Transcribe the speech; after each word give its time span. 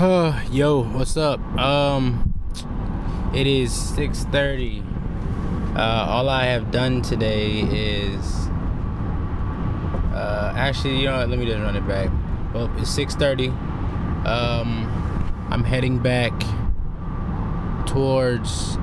Yo, 0.50 0.82
what's 0.94 1.18
up? 1.18 1.40
Um, 1.58 2.32
it 3.34 3.46
is 3.46 3.70
6:30. 3.70 4.82
Uh, 5.76 6.06
all 6.08 6.30
I 6.30 6.44
have 6.44 6.70
done 6.70 7.02
today 7.02 7.60
is, 7.60 8.48
uh, 10.14 10.54
actually, 10.56 11.00
you 11.00 11.04
know 11.04 11.18
what? 11.18 11.28
Let 11.28 11.38
me 11.38 11.44
just 11.44 11.58
run 11.58 11.76
it 11.76 11.86
back. 11.86 12.08
Well, 12.54 12.70
it's 12.78 12.88
6:30. 12.88 13.48
Um, 14.26 14.88
I'm 15.50 15.64
heading 15.64 15.98
back 15.98 16.32
towards 17.84 18.78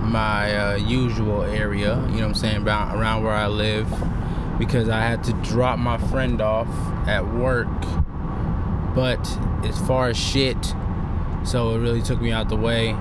my 0.00 0.56
uh, 0.56 0.76
usual 0.76 1.42
area. 1.42 1.96
You 1.96 2.12
know 2.12 2.12
what 2.12 2.24
I'm 2.24 2.34
saying? 2.34 2.66
Around, 2.66 2.98
around 2.98 3.24
where 3.24 3.34
I 3.34 3.48
live, 3.48 3.92
because 4.58 4.88
I 4.88 5.02
had 5.02 5.22
to 5.24 5.34
drop 5.42 5.78
my 5.78 5.98
friend 5.98 6.40
off 6.40 6.68
at 7.06 7.26
work 7.34 7.68
but 9.00 9.20
as 9.64 9.78
far 9.86 10.08
as 10.08 10.18
shit 10.18 10.74
so 11.42 11.74
it 11.74 11.78
really 11.78 12.02
took 12.02 12.20
me 12.20 12.32
out 12.32 12.50
the 12.50 12.56
way. 12.56 12.94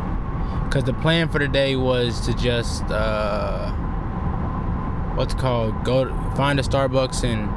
Because 0.64 0.86
the 0.86 0.94
plan 0.94 1.28
for 1.28 1.40
the 1.40 1.48
day 1.48 1.76
was 1.76 2.22
to 2.22 2.34
just 2.34 2.84
uh 2.86 3.72
what's 5.16 5.34
called? 5.34 5.84
Go 5.84 6.08
find 6.36 6.58
a 6.58 6.64
starbucks 6.64 7.24
and 7.24 7.50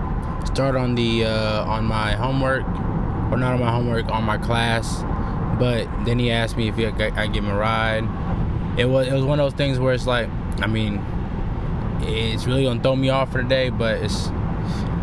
start 0.49 0.75
on 0.75 0.97
the 0.97 1.25
uh 1.25 1.65
on 1.65 1.85
my 1.85 2.15
homework 2.15 2.67
or 3.31 3.37
not 3.37 3.55
on 3.55 3.61
my 3.61 3.71
homework 3.71 4.09
on 4.11 4.25
my 4.25 4.39
class. 4.39 5.03
But 5.59 5.87
then 6.05 6.19
he 6.19 6.33
asked 6.33 6.57
me 6.57 6.69
if 6.69 6.77
he, 6.77 6.87
i 6.87 7.27
give 7.29 7.45
him 7.45 7.51
a 7.51 7.57
ride. 7.57 8.09
It 8.77 8.87
was 8.87 9.07
it 9.07 9.13
was 9.13 9.23
one 9.23 9.39
of 9.39 9.45
those 9.45 9.57
things 9.57 9.79
where 9.79 9.95
it's 9.95 10.07
like 10.07 10.29
i 10.61 10.67
mean 10.67 11.05
it's 12.03 12.47
really 12.47 12.65
gonna 12.65 12.83
throw 12.83 12.97
me 12.97 13.09
off 13.09 13.31
for 13.33 13.43
the 13.43 13.49
day 13.49 13.71
but 13.71 14.03
it's 14.03 14.27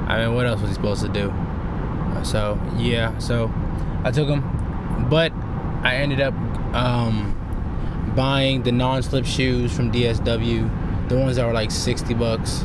i 0.08 0.24
mean 0.26 0.36
what 0.36 0.46
else 0.46 0.62
was 0.62 0.70
he 0.70 0.76
supposed 0.76 1.02
to 1.02 1.10
do 1.10 1.34
so 2.24 2.60
yeah, 2.78 3.18
so 3.18 3.52
I 4.04 4.12
took 4.12 4.28
them, 4.28 5.08
but 5.10 5.32
I 5.84 5.96
ended 5.96 6.22
up 6.22 6.34
um, 6.74 8.14
buying 8.16 8.64
the 8.64 8.72
non-slip 8.72 9.26
shoes 9.26 9.76
from 9.76 9.92
DSW, 9.92 11.10
the 11.10 11.18
ones 11.18 11.38
that 11.38 11.46
were 11.46 11.54
like 11.54 11.72
60 11.72 12.14
bucks. 12.16 12.64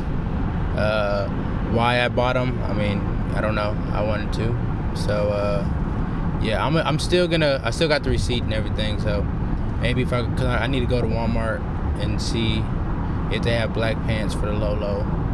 Uh, 0.77 1.27
why 1.71 2.03
I 2.03 2.09
bought 2.09 2.33
them? 2.33 2.61
I 2.63 2.73
mean, 2.73 2.99
I 3.33 3.41
don't 3.41 3.55
know. 3.55 3.75
I 3.91 4.01
wanted 4.01 4.33
to. 4.33 4.95
So 4.95 5.29
uh, 5.29 6.39
yeah, 6.41 6.65
I'm 6.65 6.77
I'm 6.77 6.99
still 6.99 7.27
gonna. 7.27 7.61
I 7.63 7.71
still 7.71 7.87
got 7.87 8.03
the 8.03 8.09
receipt 8.09 8.43
and 8.43 8.53
everything. 8.53 8.99
So 8.99 9.23
maybe 9.81 10.01
if 10.01 10.13
I, 10.13 10.23
cause 10.35 10.41
I 10.43 10.67
need 10.67 10.81
to 10.81 10.85
go 10.85 11.01
to 11.01 11.07
Walmart 11.07 11.61
and 12.01 12.21
see 12.21 12.63
if 13.31 13.43
they 13.43 13.55
have 13.55 13.73
black 13.73 13.95
pants 14.03 14.33
for 14.33 14.45
the 14.45 14.53
low 14.53 14.73
low 14.73 15.24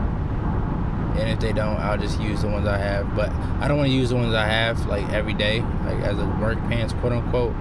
and 1.18 1.30
if 1.30 1.40
they 1.40 1.52
don't 1.54 1.78
i'll 1.78 1.98
just 1.98 2.20
use 2.22 2.42
the 2.42 2.48
ones 2.48 2.68
i 2.68 2.78
have. 2.78 3.16
But 3.16 3.30
i 3.60 3.68
don't 3.68 3.78
want 3.78 3.90
to 3.90 3.96
use 3.96 4.10
the 4.10 4.16
ones 4.16 4.34
i 4.34 4.46
have 4.46 4.86
like 4.86 5.08
every 5.10 5.34
day 5.34 5.62
like 5.86 6.00
as 6.04 6.18
a 6.18 6.26
work 6.42 6.60
pants 6.70 6.94
quote 6.94 7.14
unquote 7.14 7.54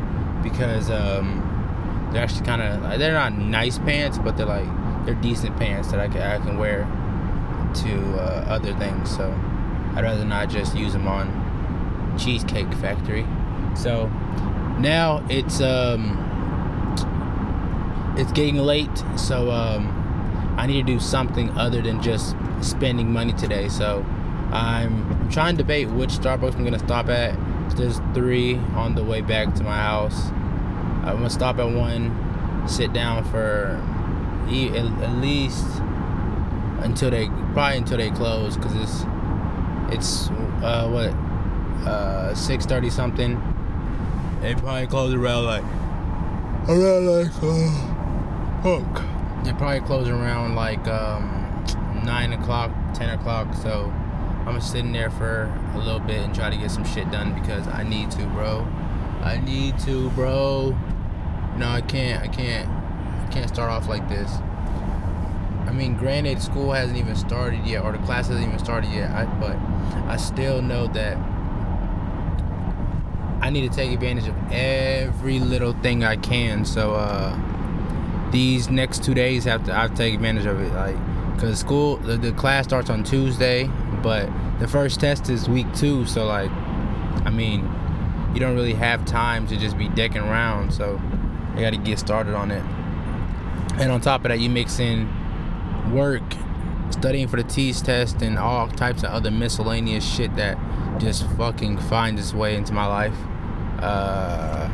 because 0.43 0.91
um, 0.91 2.09
they're 2.13 2.23
actually 2.23 2.47
kind 2.47 2.63
of 2.63 2.99
they're 2.99 3.13
not 3.13 3.33
nice 3.35 3.79
pants 3.79 4.19
but 4.19 4.37
they're 4.37 4.47
like 4.47 4.69
they're 5.05 5.15
decent 5.17 5.57
pants 5.59 5.91
that 5.91 6.01
i 6.01 6.09
can, 6.09 6.23
I 6.23 6.39
can 6.39 6.59
wear 6.59 6.87
to 7.75 8.21
uh, 8.21 8.45
other 8.49 8.75
things. 8.75 9.15
So 9.17 9.33
i'd 9.95 10.03
rather 10.03 10.25
not 10.25 10.49
just 10.49 10.77
use 10.77 10.93
them 10.93 11.07
on 11.07 12.17
cheesecake 12.19 12.73
factory. 12.75 13.27
So 13.75 14.07
now 14.79 15.25
it's 15.29 15.61
um 15.61 16.27
it's 18.17 18.33
getting 18.33 18.57
late. 18.57 19.05
So 19.17 19.51
um 19.51 19.97
i 20.61 20.67
need 20.67 20.87
to 20.87 20.93
do 20.93 21.01
something 21.01 21.51
other 21.57 21.81
than 21.81 22.03
just 22.03 22.37
spending 22.61 23.13
money 23.13 23.33
today. 23.33 23.69
So 23.69 24.05
I'm 24.53 25.31
trying 25.31 25.57
to 25.57 25.63
debate 25.63 25.89
which 25.89 26.11
Starbucks 26.11 26.55
I'm 26.55 26.65
gonna 26.65 26.79
stop 26.79 27.09
at. 27.09 27.35
There's 27.77 27.99
three 28.15 28.57
on 28.75 28.95
the 28.95 29.05
way 29.05 29.21
back 29.23 29.55
to 29.55 29.65
my 29.65 29.77
house. 29.77 30.29
I'm 31.03 31.17
gonna 31.17 31.31
stop 31.31 31.59
at 31.59 31.71
one, 31.71 32.67
sit 32.69 32.93
down 32.93 33.25
for 33.25 33.81
at 34.51 35.13
least 35.17 35.65
until 36.81 37.11
they 37.11 37.27
probably 37.55 37.79
until 37.79 37.99
they 37.99 38.11
close 38.11 38.57
because 38.57 38.75
it's 38.75 39.05
it's 39.95 40.29
uh 40.63 40.89
what 40.89 41.11
uh 41.89 42.35
6:30 42.35 42.91
something. 42.91 43.43
They 44.43 44.55
probably 44.55 44.87
close 44.89 45.15
around 45.15 45.45
like 45.45 45.65
around 46.69 47.07
like 47.07 47.33
uh, 47.43 48.85
fuck. 48.85 49.10
They 49.45 49.53
probably 49.53 49.81
close 49.81 50.09
around 50.09 50.55
like 50.55 50.87
um 50.87 51.65
nine 52.05 52.33
o'clock, 52.33 52.71
ten 52.95 53.11
o'clock. 53.11 53.55
So 53.55 53.93
I'm 54.47 54.61
sitting 54.61 54.93
there 54.93 55.11
for 55.11 55.53
a 55.75 55.79
little 55.79 56.01
bit 56.01 56.19
and 56.19 56.35
try 56.35 56.51
to 56.51 56.57
get 56.57 56.71
some 56.71 56.85
shit 56.85 57.11
done 57.11 57.35
because 57.35 57.67
I 57.69 57.83
need 57.83 58.11
to, 58.13 58.27
bro. 58.27 58.67
I 59.23 59.41
need 59.45 59.79
to, 59.81 60.11
bro. 60.11 60.77
No, 61.57 61.69
I 61.69 61.81
can't. 61.83 62.23
I 62.23 62.29
can't. 62.29 62.69
I 62.69 63.29
can't 63.31 63.49
start 63.49 63.71
off 63.71 63.89
like 63.89 64.09
this. 64.09 64.31
I 65.67 65.73
mean, 65.73 65.97
granted, 65.97 66.43
school 66.43 66.73
hasn't 66.73 66.99
even 66.99 67.15
started 67.15 67.65
yet, 67.67 67.85
or 67.85 67.93
the 67.93 67.99
class 67.99 68.29
hasn't 68.29 68.47
even 68.47 68.59
started 68.59 68.91
yet. 68.91 69.11
I, 69.11 69.25
but 69.25 69.57
I 70.09 70.17
still 70.17 70.63
know 70.63 70.87
that 70.89 71.17
I 73.41 73.51
need 73.51 73.71
to 73.71 73.75
take 73.75 73.93
advantage 73.93 74.27
of 74.27 74.35
every 74.51 75.39
little 75.39 75.73
thing 75.75 76.03
I 76.03 76.17
can. 76.17 76.65
So 76.65 76.95
uh, 76.95 77.39
these 78.31 78.71
next 78.71 79.03
two 79.03 79.15
days 79.15 79.45
have 79.45 79.65
to 79.65 79.73
I 79.73 79.83
have 79.83 79.95
take 79.95 80.15
advantage 80.15 80.47
of 80.47 80.61
it. 80.61 80.73
Like 80.73 80.97
because 81.41 81.59
school 81.59 81.97
the, 81.97 82.19
the 82.19 82.33
class 82.33 82.67
starts 82.67 82.91
on 82.91 83.03
tuesday 83.03 83.65
but 84.03 84.29
the 84.59 84.69
first 84.69 85.01
test 85.01 85.31
is 85.31 85.49
week 85.49 85.67
two 85.75 86.05
so 86.05 86.27
like 86.27 86.51
i 87.25 87.31
mean 87.31 87.61
you 88.35 88.41
don't 88.41 88.55
really 88.55 88.75
have 88.75 89.05
time 89.07 89.47
to 89.47 89.57
just 89.57 89.79
be 89.79 89.89
decking 89.89 90.21
around 90.21 90.71
so 90.73 91.01
you 91.55 91.61
got 91.61 91.71
to 91.71 91.79
get 91.79 91.99
started 91.99 92.35
on 92.35 92.51
it 92.51 92.63
and 93.81 93.91
on 93.91 94.03
top 94.03 94.23
of 94.25 94.29
that 94.29 94.39
you 94.39 94.51
mix 94.51 94.79
in 94.79 95.09
work 95.93 96.23
studying 96.91 97.27
for 97.27 97.37
the 97.37 97.49
TEAS 97.49 97.81
test 97.81 98.21
and 98.21 98.37
all 98.39 98.69
types 98.69 99.03
of 99.03 99.11
other 99.11 99.31
miscellaneous 99.31 100.05
shit 100.05 100.35
that 100.37 100.59
just 101.01 101.27
fucking 101.39 101.79
finds 101.79 102.21
its 102.21 102.35
way 102.35 102.55
into 102.55 102.75
my 102.75 102.87
life 102.87 103.17
uh 103.81 104.69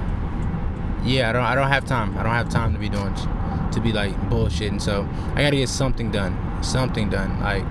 yeah 1.04 1.30
i 1.30 1.32
don't 1.32 1.44
i 1.44 1.54
don't 1.54 1.68
have 1.68 1.84
time 1.84 2.18
i 2.18 2.24
don't 2.24 2.32
have 2.32 2.48
time 2.48 2.72
to 2.72 2.78
be 2.78 2.88
doing 2.88 3.14
to 3.72 3.80
be 3.80 3.92
like 3.92 4.14
bullshitting 4.30 4.80
so 4.80 5.08
i 5.34 5.42
gotta 5.42 5.56
get 5.56 5.68
something 5.68 6.10
done 6.10 6.36
something 6.62 7.08
done. 7.08 7.40
Like 7.40 7.64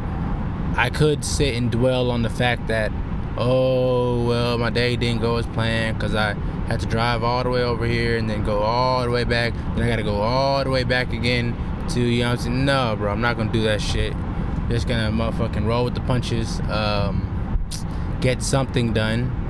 I 0.78 0.90
could 0.90 1.24
sit 1.24 1.56
and 1.56 1.72
dwell 1.72 2.12
on 2.12 2.22
the 2.22 2.30
fact 2.30 2.68
that 2.68 2.92
oh 3.38 4.26
well 4.26 4.58
my 4.58 4.70
day 4.70 4.96
didn't 4.96 5.22
go 5.22 5.38
as 5.38 5.46
planned 5.48 5.98
because 5.98 6.16
I 6.16 6.34
had 6.68 6.80
to 6.80 6.86
drive 6.86 7.24
all 7.24 7.44
the 7.44 7.50
way 7.50 7.64
over 7.64 7.86
here 7.86 8.18
and 8.18 8.30
then 8.30 8.44
go 8.44 8.60
all 8.60 9.04
the 9.04 9.12
way 9.12 9.24
back. 9.24 9.54
Then 9.76 9.84
I 9.84 9.88
gotta 9.88 10.04
go 10.04 10.16
all 10.16 10.64
the 10.64 10.70
way 10.70 10.84
back 10.84 11.14
again 11.14 11.56
to 11.90 12.02
you 12.02 12.24
know 12.24 12.32
I'm 12.32 12.38
saying 12.38 12.66
no 12.66 12.96
bro 12.98 13.12
I'm 13.12 13.22
not 13.22 13.38
gonna 13.38 13.52
do 13.52 13.64
that 13.64 13.82
shit. 13.82 14.14
Just 14.70 14.88
gonna 14.88 15.12
motherfucking 15.12 15.66
roll 15.66 15.86
with 15.86 15.96
the 15.96 16.02
punches. 16.02 16.60
Um, 16.62 17.32
get 18.22 18.42
something 18.42 18.94
done 18.94 19.42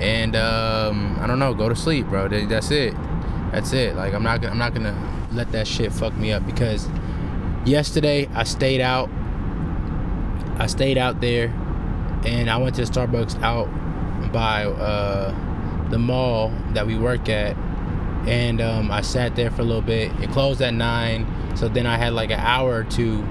and 0.00 0.34
um, 0.36 1.18
I 1.20 1.26
don't 1.26 1.38
know 1.38 1.52
go 1.54 1.68
to 1.68 1.76
sleep 1.76 2.06
bro. 2.06 2.28
That's 2.28 2.70
it. 2.70 2.94
That's 3.52 3.72
it. 3.72 3.94
Like 3.96 4.14
I'm 4.14 4.22
not 4.22 4.44
I'm 4.44 4.58
not 4.58 4.72
gonna 4.72 5.21
let 5.34 5.52
that 5.52 5.66
shit 5.66 5.92
fuck 5.92 6.14
me 6.16 6.32
up 6.32 6.44
because 6.46 6.88
yesterday 7.64 8.28
I 8.34 8.44
stayed 8.44 8.80
out. 8.80 9.10
I 10.58 10.66
stayed 10.66 10.98
out 10.98 11.20
there, 11.20 11.46
and 12.24 12.50
I 12.50 12.56
went 12.58 12.76
to 12.76 12.82
Starbucks 12.82 13.42
out 13.42 13.68
by 14.32 14.64
uh, 14.64 15.88
the 15.90 15.98
mall 15.98 16.52
that 16.74 16.86
we 16.86 16.96
work 16.96 17.28
at, 17.28 17.56
and 18.26 18.60
um, 18.60 18.90
I 18.90 19.00
sat 19.00 19.34
there 19.34 19.50
for 19.50 19.62
a 19.62 19.64
little 19.64 19.82
bit. 19.82 20.12
It 20.20 20.30
closed 20.30 20.60
at 20.62 20.74
nine, 20.74 21.26
so 21.56 21.68
then 21.68 21.86
I 21.86 21.96
had 21.96 22.12
like 22.12 22.30
an 22.30 22.40
hour 22.40 22.76
or 22.76 22.84
two. 22.84 23.22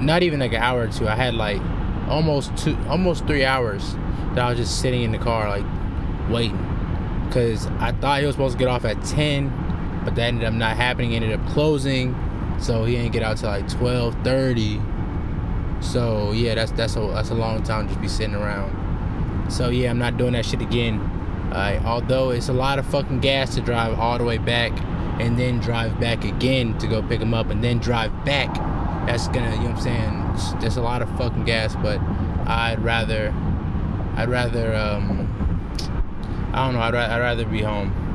Not 0.00 0.22
even 0.22 0.40
like 0.40 0.52
an 0.52 0.62
hour 0.62 0.82
or 0.82 0.88
two. 0.88 1.08
I 1.08 1.14
had 1.14 1.34
like 1.34 1.60
almost 2.08 2.56
two, 2.56 2.76
almost 2.88 3.26
three 3.26 3.44
hours 3.44 3.94
that 4.34 4.38
I 4.38 4.50
was 4.50 4.58
just 4.58 4.80
sitting 4.80 5.02
in 5.02 5.12
the 5.12 5.18
car 5.18 5.48
like 5.48 5.64
waiting, 6.30 6.58
because 7.26 7.66
I 7.78 7.92
thought 7.92 8.20
he 8.20 8.26
was 8.26 8.34
supposed 8.34 8.54
to 8.54 8.58
get 8.58 8.68
off 8.68 8.84
at 8.84 9.02
ten, 9.04 9.50
but 10.08 10.14
that 10.14 10.22
ended 10.22 10.44
up 10.44 10.54
not 10.54 10.74
happening. 10.74 11.14
Ended 11.14 11.38
up 11.38 11.46
closing 11.48 12.16
so 12.58 12.84
he 12.84 12.96
ain't 12.96 13.12
get 13.12 13.22
out 13.22 13.36
till 13.36 13.50
like 13.50 13.68
twelve 13.68 14.16
thirty. 14.24 14.80
So 15.80 16.32
yeah, 16.32 16.54
that's 16.54 16.72
that's 16.72 16.96
a 16.96 17.00
that's 17.00 17.28
a 17.28 17.34
long 17.34 17.62
time 17.62 17.88
just 17.88 18.00
be 18.00 18.08
sitting 18.08 18.34
around. 18.34 19.52
So 19.52 19.68
yeah, 19.68 19.90
I'm 19.90 19.98
not 19.98 20.16
doing 20.16 20.32
that 20.32 20.46
shit 20.46 20.62
again. 20.62 20.98
Uh, 21.52 21.80
although 21.84 22.30
it's 22.30 22.48
a 22.48 22.54
lot 22.54 22.78
of 22.78 22.86
fucking 22.86 23.20
gas 23.20 23.54
to 23.56 23.60
drive 23.60 23.98
all 23.98 24.16
the 24.16 24.24
way 24.24 24.38
back 24.38 24.72
and 25.20 25.38
then 25.38 25.60
drive 25.60 26.00
back 26.00 26.24
again 26.24 26.78
to 26.78 26.86
go 26.86 27.02
pick 27.02 27.20
him 27.20 27.34
up 27.34 27.50
and 27.50 27.62
then 27.62 27.78
drive 27.78 28.12
back. 28.24 28.54
That's 29.06 29.28
gonna, 29.28 29.50
you 29.52 29.56
know 29.56 29.70
what 29.70 29.86
I'm 29.86 30.36
saying? 30.36 30.60
There's 30.60 30.76
a 30.76 30.82
lot 30.82 31.00
of 31.02 31.08
fucking 31.16 31.44
gas, 31.44 31.74
but 31.76 31.98
I'd 32.46 32.78
rather, 32.80 33.34
I'd 34.16 34.28
rather, 34.28 34.74
um, 34.74 35.26
I 36.52 36.66
don't 36.66 36.74
know, 36.74 36.80
I'd, 36.80 36.94
I'd 36.94 37.20
rather 37.20 37.46
be 37.46 37.62
home 37.62 38.07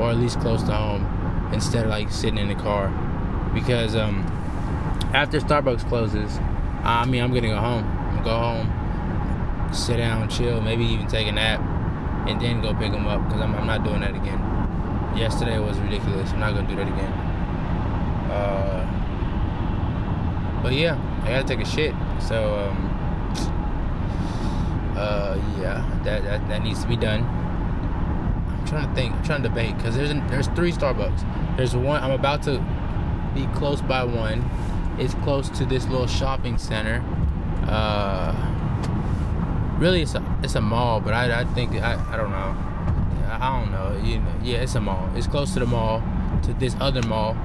or 0.00 0.10
at 0.10 0.16
least 0.16 0.40
close 0.40 0.62
to 0.62 0.72
home 0.72 1.52
instead 1.52 1.84
of 1.84 1.90
like 1.90 2.10
sitting 2.10 2.38
in 2.38 2.48
the 2.48 2.54
car 2.54 2.88
because 3.54 3.94
um, 3.94 4.20
after 5.12 5.40
Starbucks 5.40 5.88
closes, 5.88 6.38
I 6.82 7.04
mean, 7.06 7.22
I'm 7.22 7.32
gonna 7.32 7.48
go 7.48 7.56
home. 7.56 7.84
Go 8.24 8.36
home, 8.36 9.72
sit 9.72 9.96
down, 9.96 10.28
chill, 10.28 10.60
maybe 10.60 10.84
even 10.84 11.06
take 11.06 11.26
a 11.26 11.32
nap, 11.32 11.60
and 12.28 12.40
then 12.40 12.60
go 12.60 12.74
pick 12.74 12.92
them 12.92 13.06
up 13.06 13.24
because 13.24 13.40
I'm, 13.40 13.54
I'm 13.54 13.66
not 13.66 13.82
doing 13.82 14.00
that 14.00 14.14
again. 14.14 14.38
Yesterday 15.16 15.58
was 15.58 15.78
ridiculous. 15.78 16.30
I'm 16.32 16.40
not 16.40 16.54
gonna 16.54 16.68
do 16.68 16.76
that 16.76 16.86
again. 16.86 17.12
Uh, 18.30 18.86
but 20.62 20.72
yeah, 20.72 20.98
I 21.24 21.30
gotta 21.30 21.44
take 21.48 21.60
a 21.60 21.64
shit. 21.68 21.94
So 22.20 22.58
um, 22.58 22.90
uh, 24.96 25.38
yeah, 25.58 26.00
that, 26.04 26.22
that 26.22 26.48
that 26.48 26.62
needs 26.62 26.82
to 26.82 26.88
be 26.88 26.96
done. 26.96 27.22
Trying 28.70 28.88
to 28.88 28.94
think. 28.94 29.12
I'm 29.12 29.24
trying 29.24 29.42
to 29.42 29.48
debate 29.48 29.76
because 29.76 29.96
there's 29.96 30.10
there's 30.30 30.46
three 30.48 30.70
Starbucks. 30.70 31.56
There's 31.56 31.74
one. 31.74 32.00
I'm 32.04 32.12
about 32.12 32.44
to 32.44 32.64
be 33.34 33.44
close 33.58 33.80
by 33.80 34.04
one. 34.04 34.48
It's 34.96 35.14
close 35.14 35.48
to 35.58 35.66
this 35.66 35.88
little 35.88 36.06
shopping 36.06 36.56
center. 36.56 37.02
Uh, 37.66 38.32
really, 39.76 40.02
it's 40.02 40.14
a 40.14 40.38
it's 40.44 40.54
a 40.54 40.60
mall, 40.60 41.00
but 41.00 41.14
I, 41.14 41.40
I 41.40 41.44
think 41.46 41.72
I, 41.72 41.94
I 42.12 42.16
don't 42.16 42.30
know. 42.30 42.56
I 43.28 43.60
don't 43.60 43.72
know. 43.72 44.00
You 44.08 44.20
know, 44.20 44.34
yeah, 44.40 44.58
it's 44.58 44.76
a 44.76 44.80
mall. 44.80 45.10
It's 45.16 45.26
close 45.26 45.52
to 45.54 45.58
the 45.58 45.66
mall, 45.66 46.00
to 46.44 46.52
this 46.52 46.76
other 46.80 47.02
mall. 47.02 47.36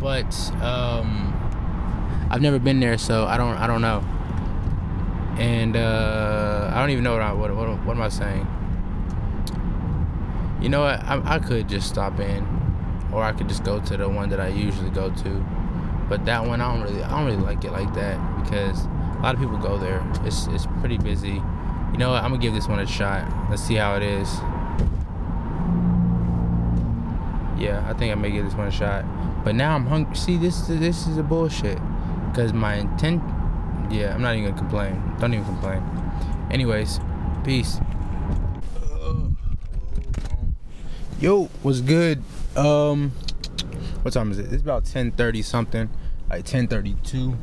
But 0.00 0.34
um, 0.62 1.34
I've 2.30 2.40
never 2.40 2.58
been 2.58 2.80
there, 2.80 2.96
so 2.96 3.26
I 3.26 3.36
don't 3.36 3.58
I 3.58 3.66
don't 3.66 3.82
know. 3.82 4.02
And 5.38 5.76
uh, 5.76 6.70
I 6.72 6.80
don't 6.80 6.88
even 6.88 7.04
know 7.04 7.12
what 7.12 7.20
I 7.20 7.32
what, 7.34 7.54
what, 7.54 7.68
what 7.84 7.94
am 7.94 8.00
I 8.02 8.08
saying. 8.08 8.46
You 10.62 10.68
know 10.68 10.82
what? 10.82 11.00
I, 11.02 11.20
I 11.24 11.38
could 11.40 11.68
just 11.68 11.88
stop 11.88 12.20
in, 12.20 12.46
or 13.12 13.24
I 13.24 13.32
could 13.32 13.48
just 13.48 13.64
go 13.64 13.80
to 13.80 13.96
the 13.96 14.08
one 14.08 14.28
that 14.28 14.40
I 14.40 14.48
usually 14.48 14.90
go 14.90 15.10
to. 15.10 15.44
But 16.08 16.24
that 16.26 16.46
one, 16.46 16.60
I 16.60 16.72
don't 16.72 16.82
really 16.82 17.02
I 17.02 17.10
don't 17.10 17.26
really 17.26 17.42
like 17.42 17.64
it 17.64 17.72
like 17.72 17.92
that 17.94 18.42
because 18.42 18.84
a 18.84 19.20
lot 19.22 19.34
of 19.34 19.40
people 19.40 19.58
go 19.58 19.76
there. 19.76 20.06
It's 20.24 20.46
it's 20.48 20.66
pretty 20.78 20.98
busy. 20.98 21.42
You 21.92 21.98
know 21.98 22.10
what? 22.10 22.22
I'm 22.22 22.30
gonna 22.30 22.40
give 22.40 22.54
this 22.54 22.68
one 22.68 22.78
a 22.78 22.86
shot. 22.86 23.28
Let's 23.50 23.62
see 23.62 23.74
how 23.74 23.96
it 23.96 24.04
is. 24.04 24.28
Yeah, 27.60 27.84
I 27.88 27.92
think 27.94 28.12
I 28.12 28.14
may 28.14 28.30
give 28.30 28.44
this 28.44 28.54
one 28.54 28.68
a 28.68 28.70
shot. 28.70 29.04
But 29.44 29.56
now 29.56 29.74
I'm 29.74 29.86
hungry. 29.86 30.14
See, 30.14 30.36
this 30.36 30.68
this 30.68 31.08
is 31.08 31.18
a 31.18 31.24
bullshit. 31.24 31.78
Cause 32.34 32.52
my 32.52 32.76
intent. 32.76 33.22
Yeah, 33.90 34.14
I'm 34.14 34.22
not 34.22 34.36
even 34.36 34.50
gonna 34.50 34.58
complain. 34.58 35.02
Don't 35.18 35.34
even 35.34 35.44
complain. 35.44 35.82
Anyways, 36.50 37.00
peace. 37.42 37.80
Yo, 41.22 41.44
what's 41.62 41.80
good? 41.80 42.20
Um, 42.56 43.12
what 44.02 44.12
time 44.12 44.32
is 44.32 44.40
it? 44.40 44.52
It's 44.52 44.60
about 44.60 44.84
10:30 44.84 45.44
something, 45.44 45.88
like 46.28 46.44
10:32. 46.44 47.36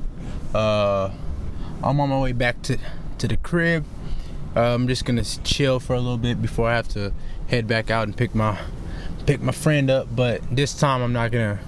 Uh, 0.54 1.10
I'm 1.82 1.98
on 2.02 2.10
my 2.10 2.20
way 2.20 2.34
back 2.34 2.62
to 2.64 2.78
to 3.20 3.28
the 3.30 3.38
crib. 3.38 3.86
Uh, 4.54 4.76
I'm 4.76 4.90
just 4.90 5.06
gonna 5.06 5.24
chill 5.24 5.80
for 5.80 5.94
a 5.94 6.00
little 6.02 6.18
bit 6.18 6.42
before 6.42 6.68
I 6.68 6.76
have 6.76 6.90
to 6.90 7.14
head 7.48 7.68
back 7.68 7.90
out 7.90 8.06
and 8.06 8.18
pick 8.18 8.36
my 8.36 8.58
pick 9.26 9.42
my 9.42 9.54
friend 9.54 9.90
up. 9.90 10.14
But 10.14 10.42
this 10.54 10.78
time 10.78 11.02
I'm 11.02 11.14
not 11.14 11.32
gonna 11.32 11.60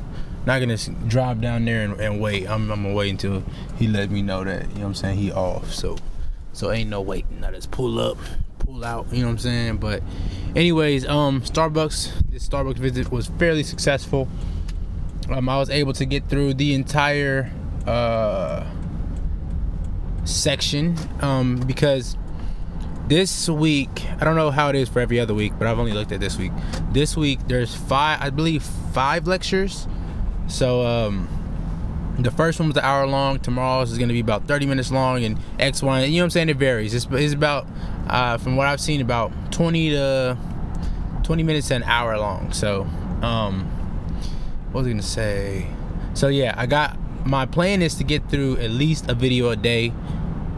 not 0.45 0.59
gonna 0.59 0.75
drive 1.07 1.39
down 1.39 1.63
there 1.63 1.81
and, 1.81 1.97
and 2.01 2.19
wait. 2.19 2.45
I'm, 2.45 2.69
I'm, 2.71 2.83
gonna 2.83 2.93
wait 2.93 3.11
until 3.11 3.41
he 3.77 3.87
let 3.87 4.11
me 4.11 4.21
know 4.21 4.43
that 4.43 4.63
you 4.63 4.67
know 4.67 4.81
what 4.81 4.87
I'm 4.87 4.95
saying 4.95 5.17
he 5.17 5.31
off. 5.31 5.71
So 5.71 5.95
so 6.51 6.73
ain't 6.73 6.89
no 6.89 6.99
waiting. 6.99 7.45
I 7.45 7.51
just 7.51 7.71
pull 7.71 7.99
up, 7.99 8.17
pull 8.65 8.83
out. 8.83 9.07
You 9.11 9.21
know 9.21 9.27
what 9.27 9.31
I'm 9.31 9.37
saying. 9.39 9.77
But 9.77 10.03
anyways, 10.55 11.07
um, 11.07 11.41
Starbucks. 11.41 12.29
This 12.29 12.47
Starbucks 12.47 12.77
visit 12.77 13.11
was 13.11 13.27
fairly 13.27 13.63
successful. 13.63 14.27
Um, 15.29 15.47
I 15.49 15.57
was 15.57 15.69
able 15.69 15.93
to 15.93 16.05
get 16.05 16.27
through 16.29 16.55
the 16.55 16.73
entire 16.73 17.51
uh 17.87 18.63
section 20.23 20.95
um 21.21 21.59
because 21.61 22.15
this 23.07 23.49
week 23.49 24.05
i 24.19 24.23
don't 24.23 24.35
know 24.35 24.51
how 24.51 24.69
it 24.69 24.75
is 24.75 24.87
for 24.87 24.99
every 24.99 25.19
other 25.19 25.33
week 25.33 25.51
but 25.57 25.67
i've 25.67 25.79
only 25.79 25.93
looked 25.93 26.11
at 26.11 26.19
this 26.19 26.37
week 26.37 26.51
this 26.91 27.17
week 27.17 27.39
there's 27.47 27.73
five 27.73 28.21
i 28.21 28.29
believe 28.29 28.61
five 28.93 29.25
lectures 29.25 29.87
so 30.47 30.85
um, 30.85 31.27
the 32.23 32.31
first 32.31 32.59
one 32.59 32.69
was 32.69 32.77
an 32.77 32.83
hour 32.83 33.07
long. 33.07 33.39
Tomorrow's 33.39 33.91
is 33.91 33.97
going 33.97 34.09
to 34.09 34.13
be 34.13 34.19
about 34.19 34.47
30 34.47 34.65
minutes 34.65 34.91
long, 34.91 35.23
and 35.23 35.37
X, 35.59 35.81
Y, 35.81 36.03
you 36.05 36.17
know 36.17 36.17
what 36.17 36.25
I'm 36.25 36.29
saying? 36.31 36.49
It 36.49 36.57
varies. 36.57 36.93
It's, 36.93 37.07
it's 37.11 37.33
about, 37.33 37.67
uh, 38.07 38.37
from 38.37 38.55
what 38.55 38.67
I've 38.67 38.81
seen, 38.81 39.01
about 39.01 39.31
20 39.51 39.91
to 39.91 40.37
20 41.23 41.43
minutes 41.43 41.69
to 41.69 41.75
an 41.75 41.83
hour 41.83 42.17
long. 42.17 42.51
So, 42.51 42.83
um, 43.21 43.65
what 44.71 44.81
was 44.81 44.87
I 44.87 44.89
going 44.89 45.01
to 45.01 45.03
say? 45.03 45.67
So 46.13 46.27
yeah, 46.27 46.53
I 46.57 46.65
got 46.65 46.97
my 47.25 47.45
plan 47.45 47.81
is 47.81 47.95
to 47.95 48.03
get 48.03 48.29
through 48.29 48.57
at 48.57 48.71
least 48.71 49.09
a 49.09 49.13
video 49.13 49.49
a 49.49 49.55
day, 49.55 49.93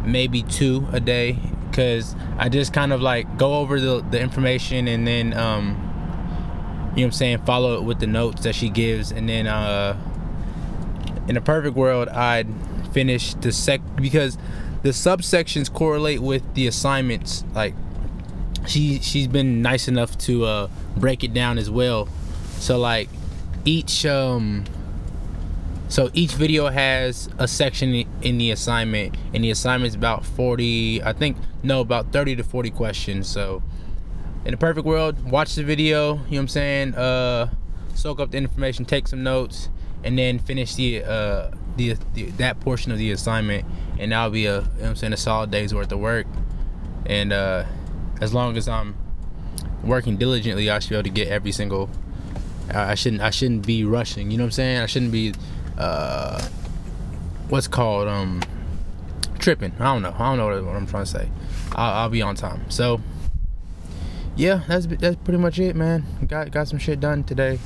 maybe 0.03 0.43
two 0.43 0.87
a 0.91 0.99
day, 0.99 1.37
because 1.69 2.15
I 2.37 2.49
just 2.49 2.73
kind 2.73 2.93
of 2.93 3.01
like 3.01 3.37
go 3.37 3.55
over 3.55 3.79
the, 3.79 4.03
the 4.09 4.19
information 4.19 4.87
and 4.87 5.07
then 5.07 5.33
um, 5.33 5.67
you 6.95 7.01
know 7.01 7.01
what 7.01 7.03
I'm 7.03 7.11
saying, 7.11 7.37
follow 7.45 7.75
it 7.75 7.83
with 7.83 7.99
the 7.99 8.07
notes 8.07 8.43
that 8.43 8.55
she 8.55 8.69
gives, 8.69 9.11
and 9.11 9.27
then 9.27 9.47
uh, 9.47 9.97
in 11.27 11.37
a 11.37 11.41
perfect 11.41 11.75
world, 11.75 12.09
I'd 12.09 12.47
finish 12.91 13.33
the 13.35 13.51
sec 13.51 13.81
because 13.95 14.37
the 14.83 14.89
subsections 14.89 15.71
correlate 15.71 16.21
with 16.21 16.53
the 16.53 16.67
assignments. 16.67 17.43
Like 17.53 17.73
she 18.67 18.99
she's 18.99 19.27
been 19.27 19.61
nice 19.61 19.87
enough 19.87 20.17
to 20.19 20.45
uh, 20.45 20.67
break 20.97 21.23
it 21.23 21.33
down 21.33 21.57
as 21.57 21.69
well. 21.69 22.07
So 22.59 22.77
like 22.77 23.09
each 23.65 24.05
um 24.05 24.65
so 25.93 26.09
each 26.13 26.33
video 26.33 26.69
has 26.69 27.29
a 27.37 27.47
section 27.47 27.93
in 28.23 28.39
the 28.39 28.49
assignment, 28.49 29.15
and 29.31 29.43
the 29.43 29.51
assignment 29.51 29.89
is 29.89 29.95
about 29.95 30.25
40, 30.25 31.03
I 31.03 31.13
think, 31.13 31.37
no, 31.61 31.81
about 31.81 32.11
30 32.11 32.37
to 32.37 32.43
40 32.43 32.71
questions. 32.71 33.27
So 33.27 33.61
in 34.43 34.55
a 34.55 34.57
perfect 34.57 34.87
world, 34.87 35.29
watch 35.29 35.53
the 35.53 35.63
video, 35.63 36.13
you 36.13 36.17
know 36.17 36.23
what 36.29 36.39
I'm 36.39 36.47
saying? 36.47 36.95
Uh, 36.95 37.53
soak 37.93 38.19
up 38.19 38.31
the 38.31 38.37
information, 38.39 38.85
take 38.85 39.07
some 39.07 39.21
notes, 39.21 39.69
and 40.03 40.17
then 40.17 40.39
finish 40.39 40.75
the, 40.75 41.03
uh, 41.03 41.51
the, 41.77 41.95
the 42.13 42.31
that 42.31 42.59
portion 42.59 42.91
of 42.91 42.97
the 42.97 43.11
assignment, 43.11 43.65
and 43.99 44.11
that'll 44.11 44.29
be 44.29 44.45
a 44.45 44.61
you 44.61 44.67
know 44.81 44.89
I'm 44.89 44.95
saying, 44.95 45.13
a 45.13 45.17
solid 45.17 45.51
day's 45.51 45.73
worth 45.73 45.91
of 45.91 45.99
work. 45.99 46.27
And 47.05 47.33
uh, 47.33 47.65
as 48.21 48.33
long 48.33 48.57
as 48.57 48.67
I'm 48.67 48.95
working 49.83 50.17
diligently, 50.17 50.69
I 50.69 50.79
should 50.79 50.89
be 50.89 50.95
able 50.95 51.03
to 51.03 51.09
get 51.09 51.27
every 51.27 51.51
single. 51.51 51.89
I 52.73 52.95
shouldn't. 52.95 53.21
I 53.21 53.29
shouldn't 53.29 53.67
be 53.67 53.83
rushing. 53.83 54.31
You 54.31 54.37
know 54.37 54.45
what 54.45 54.47
I'm 54.47 54.51
saying? 54.51 54.79
I 54.79 54.85
shouldn't 54.85 55.11
be. 55.11 55.33
Uh, 55.77 56.41
what's 57.49 57.67
called 57.67 58.07
um, 58.07 58.41
tripping. 59.39 59.73
I 59.79 59.85
don't 59.85 60.01
know. 60.01 60.15
I 60.17 60.35
don't 60.35 60.37
know 60.37 60.63
what, 60.63 60.75
I'm 60.75 60.87
trying 60.87 61.05
to 61.05 61.09
say. 61.09 61.29
I'll, 61.75 61.93
I'll 61.93 62.09
be 62.09 62.21
on 62.21 62.35
time. 62.35 62.69
So 62.69 63.01
yeah, 64.35 64.63
that's 64.67 64.87
that's 64.87 65.15
pretty 65.17 65.37
much 65.39 65.59
it, 65.59 65.75
man. 65.75 66.05
Got 66.27 66.51
got 66.51 66.67
some 66.67 66.79
shit 66.79 66.99
done 66.99 67.23
today. 67.23 67.59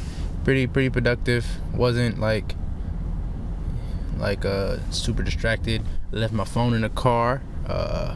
Pretty 0.48 0.66
pretty 0.66 0.90
productive. 0.90 1.46
Wasn't 1.74 2.22
like 2.22 2.56
like 4.18 4.46
uh 4.46 4.78
super 4.92 5.22
distracted. 5.22 5.82
Left 6.12 6.32
my 6.32 6.46
phone 6.46 6.74
in 6.74 6.84
the 6.84 6.90
car. 6.90 7.42
Uh, 7.68 8.16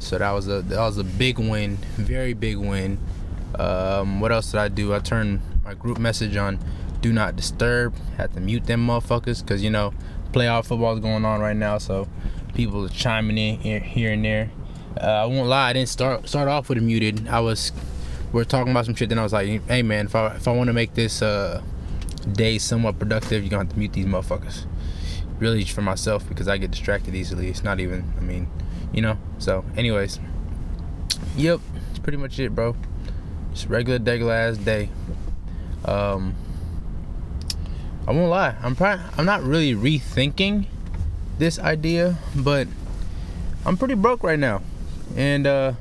so 0.00 0.18
that 0.18 0.32
was 0.32 0.48
a 0.48 0.62
that 0.62 0.80
was 0.80 0.98
a 0.98 1.04
big 1.04 1.38
win, 1.38 1.76
very 1.94 2.32
big 2.32 2.56
win. 2.56 2.98
Um, 3.54 4.18
what 4.18 4.32
else 4.32 4.50
did 4.50 4.58
I 4.58 4.66
do? 4.66 4.92
I 4.92 4.98
turned 4.98 5.40
my 5.62 5.74
group 5.74 5.98
message 5.98 6.36
on 6.36 6.58
do 7.00 7.12
not 7.12 7.36
disturb. 7.36 7.94
Had 8.16 8.34
to 8.34 8.40
mute 8.40 8.66
them 8.66 8.84
motherfuckers 8.84 9.40
because 9.40 9.62
you 9.62 9.70
know 9.70 9.94
playoff 10.32 10.66
football 10.66 10.94
is 10.94 11.00
going 11.00 11.24
on 11.24 11.40
right 11.40 11.54
now, 11.54 11.78
so 11.78 12.08
people 12.54 12.84
are 12.84 12.88
chiming 12.88 13.38
in 13.38 13.60
here, 13.60 13.78
here 13.78 14.12
and 14.14 14.24
there. 14.24 14.50
Uh, 15.00 15.06
I 15.06 15.26
won't 15.26 15.48
lie, 15.48 15.70
I 15.70 15.74
didn't 15.74 15.90
start 15.90 16.28
start 16.28 16.48
off 16.48 16.68
with 16.68 16.78
a 16.78 16.80
muted. 16.80 17.28
I 17.28 17.38
was 17.38 17.70
we 18.32 18.40
are 18.40 18.44
talking 18.44 18.70
about 18.70 18.86
some 18.86 18.94
shit. 18.94 19.08
Then 19.08 19.18
I 19.18 19.22
was 19.22 19.32
like, 19.32 19.66
hey 19.66 19.82
man, 19.82 20.06
if 20.06 20.14
I 20.14 20.28
if 20.36 20.48
I 20.48 20.52
want 20.52 20.68
to 20.68 20.72
make 20.72 20.94
this 20.94 21.22
uh, 21.22 21.62
day 22.32 22.58
somewhat 22.58 22.98
productive, 22.98 23.42
you're 23.42 23.50
gonna 23.50 23.64
have 23.64 23.72
to 23.72 23.78
mute 23.78 23.92
these 23.92 24.06
motherfuckers. 24.06 24.66
Really 25.38 25.64
for 25.64 25.82
myself 25.82 26.28
because 26.28 26.48
I 26.48 26.58
get 26.58 26.70
distracted 26.70 27.14
easily. 27.14 27.48
It's 27.48 27.62
not 27.62 27.80
even. 27.80 28.12
I 28.16 28.20
mean, 28.20 28.48
you 28.92 29.02
know. 29.02 29.18
So, 29.38 29.64
anyways, 29.76 30.18
yep, 31.36 31.60
it's 31.90 32.00
pretty 32.00 32.18
much 32.18 32.38
it, 32.38 32.54
bro. 32.54 32.76
Just 33.52 33.68
regular, 33.68 33.98
regular 33.98 34.34
ass 34.34 34.58
day. 34.58 34.90
Um, 35.84 36.34
I 38.06 38.12
won't 38.12 38.30
lie. 38.30 38.56
I'm 38.62 38.74
probably 38.74 39.04
I'm 39.16 39.24
not 39.24 39.42
really 39.42 39.74
rethinking 39.74 40.66
this 41.38 41.58
idea, 41.58 42.18
but 42.34 42.66
I'm 43.64 43.76
pretty 43.76 43.94
broke 43.94 44.24
right 44.24 44.38
now 44.38 44.62
and 45.16 45.46
uh, 45.46 45.72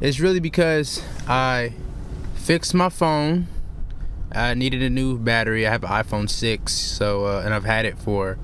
it's 0.00 0.20
really 0.20 0.40
because 0.40 1.02
I 1.26 1.72
fixed 2.48 2.72
my 2.72 2.88
phone. 2.88 3.46
I 4.32 4.54
needed 4.54 4.80
a 4.82 4.88
new 4.88 5.18
battery. 5.18 5.66
I 5.66 5.70
have 5.70 5.84
an 5.84 5.90
iPhone 5.90 6.30
6, 6.30 6.72
so 6.72 7.26
uh, 7.26 7.42
and 7.44 7.52
I've 7.52 7.66
had 7.66 7.84
it 7.84 7.98
for 7.98 8.38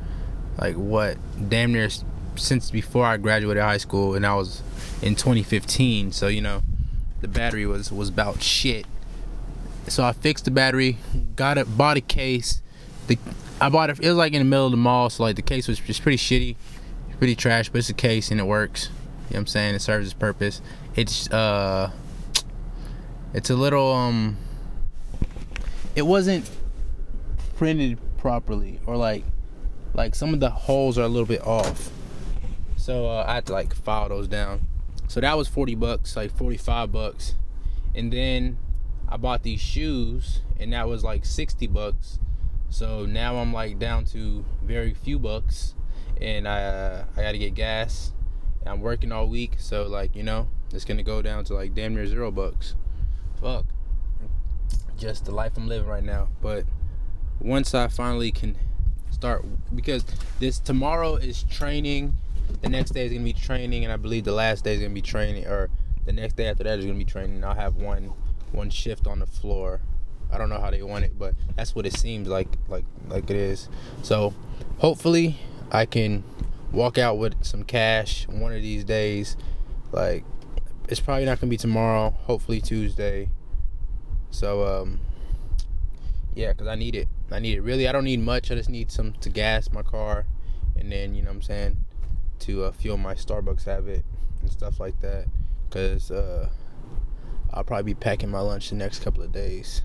like 0.58 0.74
what 0.74 1.16
damn 1.48 1.72
near 1.72 1.88
since 2.36 2.70
before 2.70 3.06
I 3.06 3.16
graduated 3.16 3.62
high 3.62 3.78
school, 3.78 4.14
and 4.14 4.26
I 4.26 4.34
was 4.34 4.62
in 5.00 5.14
2015. 5.14 6.12
So 6.12 6.28
you 6.28 6.42
know, 6.42 6.60
the 7.22 7.28
battery 7.28 7.64
was 7.64 7.90
was 7.90 8.10
about 8.10 8.42
shit. 8.42 8.84
So 9.88 10.04
I 10.04 10.12
fixed 10.12 10.44
the 10.44 10.50
battery, 10.50 10.98
got 11.34 11.56
it, 11.56 11.74
bought 11.74 11.96
a 11.96 12.02
case. 12.02 12.60
The 13.06 13.16
I 13.58 13.70
bought 13.70 13.88
it. 13.88 14.00
It 14.00 14.08
was 14.08 14.18
like 14.18 14.34
in 14.34 14.40
the 14.40 14.44
middle 14.44 14.66
of 14.66 14.72
the 14.72 14.76
mall, 14.76 15.08
so 15.08 15.22
like 15.22 15.36
the 15.36 15.40
case 15.40 15.66
was 15.66 15.78
just 15.78 16.02
pretty 16.02 16.18
shitty, 16.18 16.56
pretty 17.16 17.36
trash, 17.36 17.70
but 17.70 17.78
it's 17.78 17.88
a 17.88 17.94
case 17.94 18.30
and 18.30 18.38
it 18.38 18.44
works. 18.44 18.84
You 18.84 18.90
know 18.90 19.00
what 19.28 19.38
I'm 19.38 19.46
saying? 19.46 19.74
It 19.76 19.80
serves 19.80 20.08
its 20.08 20.14
purpose. 20.14 20.60
It's 20.94 21.30
uh 21.30 21.90
it's 23.34 23.50
a 23.50 23.56
little 23.56 23.92
um 23.92 24.36
it 25.96 26.02
wasn't 26.02 26.48
printed 27.56 27.98
properly 28.16 28.80
or 28.86 28.96
like 28.96 29.24
like 29.92 30.14
some 30.14 30.32
of 30.32 30.40
the 30.40 30.50
holes 30.50 30.98
are 30.98 31.02
a 31.02 31.08
little 31.08 31.26
bit 31.26 31.44
off. 31.46 31.90
So 32.76 33.06
uh, 33.06 33.24
I 33.26 33.34
had 33.34 33.46
to 33.46 33.52
like 33.52 33.74
file 33.74 34.08
those 34.08 34.26
down. 34.26 34.66
So 35.06 35.20
that 35.20 35.36
was 35.36 35.46
40 35.46 35.76
bucks, 35.76 36.16
like 36.16 36.36
45 36.36 36.90
bucks. 36.90 37.34
And 37.94 38.12
then 38.12 38.58
I 39.08 39.16
bought 39.16 39.44
these 39.44 39.60
shoes 39.60 40.40
and 40.58 40.72
that 40.72 40.88
was 40.88 41.04
like 41.04 41.24
60 41.24 41.66
bucks. 41.68 42.18
So 42.70 43.06
now 43.06 43.36
I'm 43.36 43.52
like 43.52 43.78
down 43.78 44.04
to 44.06 44.44
very 44.64 44.94
few 44.94 45.18
bucks 45.18 45.74
and 46.20 46.48
I 46.48 46.62
uh, 46.64 47.04
I 47.16 47.22
got 47.22 47.32
to 47.32 47.38
get 47.38 47.54
gas. 47.54 48.12
I'm 48.66 48.80
working 48.80 49.12
all 49.12 49.28
week, 49.28 49.56
so 49.58 49.84
like, 49.84 50.16
you 50.16 50.22
know, 50.22 50.48
it's 50.72 50.84
to 50.84 51.02
go 51.02 51.20
down 51.20 51.44
to 51.44 51.54
like 51.54 51.74
damn 51.74 51.94
near 51.94 52.06
0 52.06 52.30
bucks. 52.30 52.74
Fuck. 53.40 53.66
Just 54.96 55.24
the 55.24 55.32
life 55.32 55.52
I'm 55.56 55.68
living 55.68 55.88
right 55.88 56.04
now. 56.04 56.28
But 56.40 56.64
once 57.40 57.74
I 57.74 57.88
finally 57.88 58.32
can 58.32 58.56
start 59.10 59.44
because 59.74 60.04
this 60.38 60.58
tomorrow 60.58 61.16
is 61.16 61.44
training. 61.44 62.14
The 62.62 62.68
next 62.68 62.90
day 62.90 63.06
is 63.06 63.12
gonna 63.12 63.24
be 63.24 63.32
training 63.32 63.84
and 63.84 63.92
i 63.92 63.96
believe 63.96 64.24
the 64.24 64.32
last 64.32 64.64
day 64.64 64.74
is 64.74 64.80
gonna 64.80 64.92
be 64.92 65.00
training 65.00 65.46
or 65.46 65.70
the 66.04 66.12
next 66.12 66.36
day 66.36 66.46
after 66.46 66.64
that 66.64 66.78
is 66.78 66.84
gonna 66.84 66.98
be 66.98 67.04
training. 67.04 67.42
I'll 67.42 67.54
have 67.54 67.76
one 67.76 68.12
one 68.52 68.70
shift 68.70 69.06
on 69.06 69.20
the 69.20 69.26
floor. 69.26 69.80
I 70.30 70.38
don't 70.38 70.48
know 70.48 70.60
how 70.60 70.70
they 70.70 70.82
want 70.82 71.04
it 71.04 71.18
but 71.18 71.34
that's 71.56 71.74
what 71.74 71.86
it 71.86 71.96
seems 71.96 72.28
like 72.28 72.48
like 72.68 72.84
like 73.08 73.30
it 73.30 73.36
is. 73.36 73.68
So 74.02 74.34
hopefully 74.78 75.38
i 75.70 75.86
can 75.86 76.22
walk 76.72 76.98
out 76.98 77.16
with 77.16 77.42
some 77.44 77.62
cash 77.64 78.28
one 78.28 78.52
of 78.52 78.62
these 78.62 78.84
days. 78.84 79.36
Like 79.92 80.24
it's 80.88 81.00
probably 81.00 81.24
not 81.24 81.40
gonna 81.40 81.50
be 81.50 81.56
tomorrow 81.56 82.10
hopefully 82.10 82.60
tuesday. 82.60 83.28
So 84.30 84.66
um 84.66 85.00
yeah 86.34 86.52
because 86.52 86.66
i 86.66 86.74
need 86.74 86.94
it. 86.94 87.08
I 87.30 87.38
need 87.38 87.56
it. 87.58 87.60
Really 87.62 87.88
i 87.88 87.92
don't 87.92 88.04
need 88.04 88.20
much. 88.20 88.50
I 88.50 88.54
just 88.54 88.68
need 88.68 88.90
some 88.90 89.12
to 89.14 89.28
gas 89.28 89.70
my 89.72 89.82
car 89.82 90.26
and 90.76 90.90
then 90.90 91.14
you 91.14 91.22
know 91.22 91.28
what 91.28 91.36
i'm 91.36 91.42
saying 91.42 91.76
to 92.40 92.64
uh, 92.64 92.72
fuel 92.72 92.96
my 92.96 93.14
starbucks 93.14 93.64
habit 93.64 94.04
and 94.42 94.50
stuff 94.50 94.80
like 94.80 95.00
that. 95.00 95.26
Because 95.68 96.10
uh, 96.10 96.50
i'll 97.52 97.64
probably 97.64 97.94
be 97.94 97.98
packing 97.98 98.30
my 98.30 98.40
lunch 98.40 98.70
the 98.70 98.76
next 98.76 99.00
couple 99.02 99.22
of 99.22 99.32
days. 99.32 99.82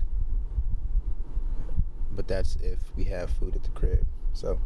But 2.12 2.28
that's 2.28 2.56
if 2.56 2.78
we 2.96 3.04
have 3.04 3.30
food 3.30 3.56
at 3.56 3.62
the 3.62 3.70
crib. 3.70 4.06
So 4.34 4.60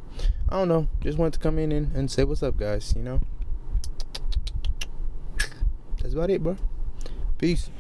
i 0.49 0.59
don't 0.59 0.69
know. 0.69 0.89
Just 1.01 1.19
wanted 1.19 1.35
to 1.35 1.39
come 1.39 1.59
in 1.59 1.71
and, 1.71 1.95
and 1.95 2.11
say 2.11 2.25
what's 2.25 2.43
up 2.43 2.57
guys 2.57 2.93
you 2.97 3.03
know 3.03 3.21
that's 6.05 6.13
about 6.15 6.29
it 6.29 6.43
bro. 6.43 6.55
Peace 7.39 7.71